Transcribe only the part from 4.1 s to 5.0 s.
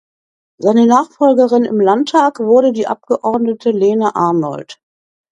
Arnoldt.